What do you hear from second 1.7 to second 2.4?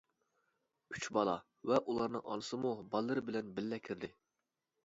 ۋە ئۇلارنىڭ